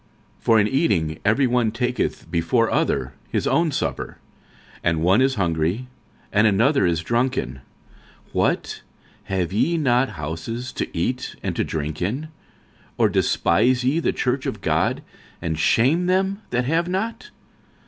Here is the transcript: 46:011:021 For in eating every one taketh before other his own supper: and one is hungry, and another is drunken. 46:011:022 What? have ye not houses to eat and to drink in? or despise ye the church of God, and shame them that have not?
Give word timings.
46:011:021 0.39 0.43
For 0.45 0.59
in 0.59 0.67
eating 0.67 1.19
every 1.23 1.45
one 1.45 1.71
taketh 1.71 2.31
before 2.31 2.71
other 2.71 3.13
his 3.29 3.45
own 3.45 3.69
supper: 3.69 4.17
and 4.83 5.03
one 5.03 5.21
is 5.21 5.35
hungry, 5.35 5.89
and 6.31 6.47
another 6.47 6.87
is 6.87 7.01
drunken. 7.01 7.61
46:011:022 8.33 8.33
What? 8.33 8.81
have 9.25 9.53
ye 9.53 9.77
not 9.77 10.09
houses 10.09 10.71
to 10.73 10.97
eat 10.97 11.35
and 11.43 11.55
to 11.55 11.63
drink 11.63 12.01
in? 12.01 12.29
or 12.97 13.09
despise 13.09 13.83
ye 13.83 13.99
the 13.99 14.11
church 14.11 14.47
of 14.47 14.61
God, 14.61 15.03
and 15.39 15.59
shame 15.59 16.07
them 16.07 16.41
that 16.49 16.65
have 16.65 16.87
not? 16.89 17.29